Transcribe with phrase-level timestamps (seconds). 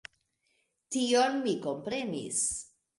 [0.97, 2.45] Tion mi komprenis.